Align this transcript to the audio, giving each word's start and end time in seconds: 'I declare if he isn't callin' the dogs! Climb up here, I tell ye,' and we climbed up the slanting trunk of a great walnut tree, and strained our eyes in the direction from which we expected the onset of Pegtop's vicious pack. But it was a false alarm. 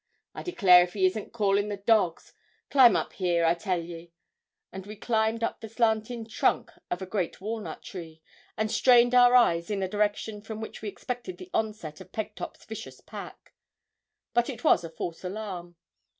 'I 0.33 0.41
declare 0.41 0.81
if 0.81 0.93
he 0.93 1.05
isn't 1.05 1.31
callin' 1.31 1.69
the 1.69 1.77
dogs! 1.77 2.33
Climb 2.71 2.95
up 2.95 3.13
here, 3.13 3.45
I 3.45 3.53
tell 3.53 3.79
ye,' 3.79 4.11
and 4.71 4.87
we 4.87 4.95
climbed 4.95 5.43
up 5.43 5.61
the 5.61 5.69
slanting 5.69 6.25
trunk 6.25 6.71
of 6.89 7.03
a 7.03 7.05
great 7.05 7.39
walnut 7.39 7.83
tree, 7.83 8.19
and 8.57 8.71
strained 8.71 9.13
our 9.13 9.35
eyes 9.35 9.69
in 9.69 9.79
the 9.79 9.87
direction 9.87 10.41
from 10.41 10.59
which 10.59 10.81
we 10.81 10.89
expected 10.89 11.37
the 11.37 11.51
onset 11.53 12.01
of 12.01 12.11
Pegtop's 12.11 12.65
vicious 12.65 12.99
pack. 12.99 13.53
But 14.33 14.49
it 14.49 14.63
was 14.63 14.83
a 14.83 14.89
false 14.89 15.23
alarm. 15.23 15.75